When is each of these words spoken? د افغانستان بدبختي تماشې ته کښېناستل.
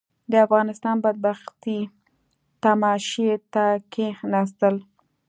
د 0.31 0.33
افغانستان 0.45 0.95
بدبختي 1.03 1.77
تماشې 2.63 3.31
ته 3.53 3.65
کښېناستل. 3.93 4.75